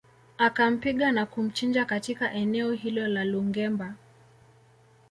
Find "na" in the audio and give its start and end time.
1.11-1.25